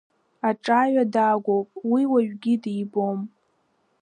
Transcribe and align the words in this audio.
Аҿаҩа 0.49 1.03
дагәоуп, 1.13 1.69
уи 1.91 2.03
уаҩгьы 2.11 2.55
дибом. 2.63 3.19